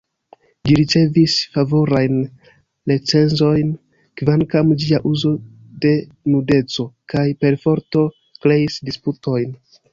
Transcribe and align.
Ĝi 0.67 0.75
ricevis 0.77 1.35
favorajn 1.57 2.15
recenzojn, 2.93 3.69
kvankam 4.23 4.73
ĝia 4.85 5.03
uzo 5.11 5.35
de 5.87 5.93
nudeco 6.37 6.89
kaj 7.17 7.29
perforto 7.47 8.07
kreis 8.43 8.85
disputojn. 8.93 9.57